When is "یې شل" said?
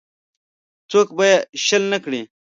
1.31-1.83